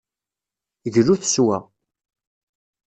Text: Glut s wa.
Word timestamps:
Glut 0.93 1.23
s 1.33 1.35
wa. 1.45 1.57